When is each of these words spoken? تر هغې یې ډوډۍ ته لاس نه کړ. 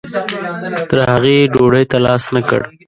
تر 0.89 0.99
هغې 1.13 1.33
یې 1.39 1.49
ډوډۍ 1.53 1.85
ته 1.91 1.97
لاس 2.05 2.23
نه 2.35 2.41
کړ. 2.49 2.61